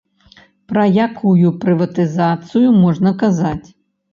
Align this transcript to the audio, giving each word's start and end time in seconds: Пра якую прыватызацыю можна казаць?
Пра 0.71 0.85
якую 1.07 1.51
прыватызацыю 1.65 2.67
можна 2.83 3.17
казаць? 3.25 3.67